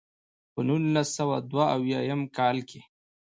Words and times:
پۀ 0.53 0.59
نولس 0.67 1.07
سوه 1.17 1.35
دوه 1.51 1.65
اويا 1.75 1.99
يم 2.09 2.21
کال 2.37 2.57
کښې 2.69 2.81